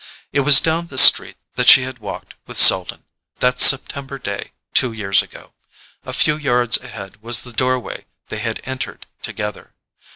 [0.33, 3.03] It was down this street that she had walked with Selden,
[3.37, 5.53] that September day two years ago;
[6.03, 9.73] a few yards ahead was the doorway they had entered together.